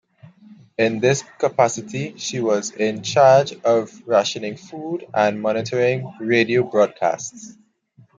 In 0.79 0.99
this 0.99 1.23
capacity 1.37 2.17
she 2.17 2.39
was 2.39 2.71
in 2.71 3.03
charge 3.03 3.53
of 3.63 3.91
rationing 4.07 4.57
food 4.57 5.05
and 5.13 5.39
monitoring 5.39 6.11
radio 6.19 6.63
broadcasts. 6.63 7.55